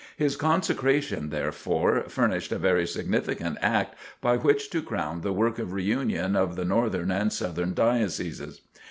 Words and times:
His 0.17 0.35
consecration, 0.35 1.29
therefore, 1.29 2.05
furnished 2.07 2.51
a 2.51 2.57
very 2.57 2.87
significant 2.87 3.59
act 3.61 3.93
by 4.19 4.35
which 4.35 4.71
to 4.71 4.81
crown 4.81 5.21
the 5.21 5.31
work 5.31 5.59
of 5.59 5.73
reunion 5.73 6.35
of 6.35 6.55
the 6.55 6.65
Northern 6.65 7.11
and 7.11 7.31
Southern 7.31 7.75
Dioceses. 7.75 8.61